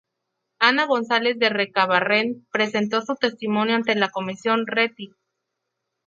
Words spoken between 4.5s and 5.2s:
Rettig.